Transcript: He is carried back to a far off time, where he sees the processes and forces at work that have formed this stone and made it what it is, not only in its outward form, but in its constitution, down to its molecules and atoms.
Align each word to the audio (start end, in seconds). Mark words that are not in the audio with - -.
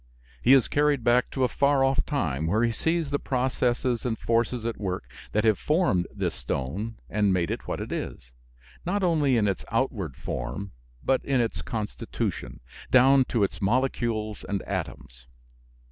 He 0.41 0.53
is 0.53 0.67
carried 0.67 1.03
back 1.03 1.29
to 1.29 1.43
a 1.43 1.47
far 1.47 1.83
off 1.83 2.03
time, 2.07 2.47
where 2.47 2.63
he 2.63 2.71
sees 2.71 3.11
the 3.11 3.19
processes 3.19 4.03
and 4.03 4.17
forces 4.17 4.65
at 4.65 4.79
work 4.79 5.03
that 5.31 5.43
have 5.43 5.59
formed 5.59 6.07
this 6.11 6.33
stone 6.33 6.95
and 7.07 7.31
made 7.31 7.51
it 7.51 7.67
what 7.67 7.79
it 7.79 7.91
is, 7.91 8.31
not 8.83 9.03
only 9.03 9.37
in 9.37 9.47
its 9.47 9.63
outward 9.71 10.15
form, 10.17 10.71
but 11.03 11.23
in 11.23 11.39
its 11.39 11.61
constitution, 11.61 12.61
down 12.89 13.25
to 13.25 13.43
its 13.43 13.61
molecules 13.61 14.43
and 14.49 14.63
atoms. 14.63 15.27